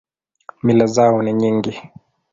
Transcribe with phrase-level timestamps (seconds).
[0.63, 1.81] Mila zao ni nyingi.